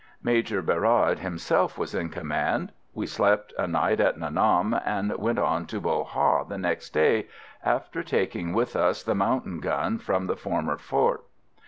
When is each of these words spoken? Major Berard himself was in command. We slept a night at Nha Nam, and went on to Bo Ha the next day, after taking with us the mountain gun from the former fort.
Major 0.23 0.63
Berard 0.63 1.19
himself 1.19 1.77
was 1.77 1.93
in 1.93 2.09
command. 2.09 2.71
We 2.95 3.05
slept 3.05 3.53
a 3.59 3.67
night 3.67 3.99
at 3.99 4.17
Nha 4.17 4.33
Nam, 4.33 4.73
and 4.83 5.15
went 5.15 5.37
on 5.37 5.67
to 5.67 5.79
Bo 5.79 6.05
Ha 6.05 6.43
the 6.43 6.57
next 6.57 6.89
day, 6.89 7.27
after 7.63 8.01
taking 8.01 8.51
with 8.51 8.75
us 8.75 9.03
the 9.03 9.13
mountain 9.13 9.59
gun 9.59 9.99
from 9.99 10.25
the 10.25 10.35
former 10.35 10.77
fort. 10.79 11.21